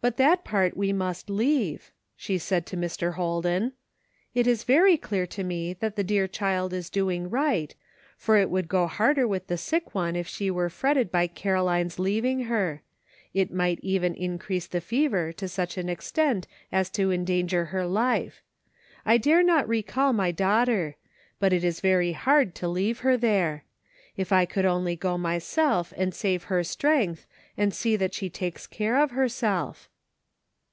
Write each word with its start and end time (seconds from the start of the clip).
"But 0.10 0.16
that 0.16 0.44
part 0.44 0.74
we 0.78 0.94
must 0.94 1.28
leave," 1.28 1.92
she 2.16 2.38
said 2.38 2.64
to 2.68 2.76
Mr. 2.78 3.16
Holden." 3.16 3.74
It 4.34 4.46
is 4.46 4.64
very 4.64 4.96
clear 4.96 5.26
to 5.26 5.44
me 5.44 5.74
that 5.74 5.94
the 5.94 6.02
dear 6.02 6.26
child 6.26 6.72
is 6.72 6.88
doing 6.88 7.28
right, 7.28 7.74
for 8.16 8.38
it 8.38 8.48
would 8.48 8.66
go 8.66 8.86
harder 8.86 9.28
with 9.28 9.48
the 9.48 9.58
sick 9.58 9.94
one 9.94 10.16
if 10.16 10.26
she 10.26 10.50
were 10.50 10.70
fretted 10.70 11.12
by 11.12 11.26
Caro 11.26 11.64
line's 11.64 11.98
leaving 11.98 12.44
her; 12.44 12.80
it 13.34 13.52
might 13.52 13.78
even 13.82 14.14
increase 14.14 14.66
the 14.66 14.80
fever 14.80 15.32
to 15.34 15.46
such 15.46 15.76
an 15.76 15.90
extent 15.90 16.46
as 16.72 16.88
to 16.92 17.12
endanger 17.12 17.66
her 17.66 17.82
Rfe; 17.84 18.32
I 19.04 19.18
dare 19.18 19.42
not 19.42 19.68
recall 19.68 20.14
my 20.14 20.30
daughter; 20.32 20.96
but 21.38 21.52
it 21.52 21.62
is 21.62 21.80
very 21.80 22.12
hard 22.12 22.54
to 22.54 22.68
leave 22.68 23.00
her 23.00 23.18
there. 23.18 23.64
If 24.16 24.32
I 24.32 24.44
could 24.46 24.64
only 24.64 24.96
go 24.96 25.10
i6i 25.10 25.12
1(52 25.12 25.12
".SO 25.12 25.12
YOU 25.12 25.22
WANT 25.22 25.22
TO 25.22 25.24
GO 25.24 25.28
HOME?'' 25.28 25.34
myself 25.34 25.92
and 25.96 26.14
save 26.14 26.42
her 26.44 26.64
strength 26.64 27.26
and 27.56 27.72
see 27.74 27.96
that 27.96 28.14
she 28.14 28.30
takes 28.30 28.66
care 28.66 28.98
of 28.98 29.10
herself 29.12 29.88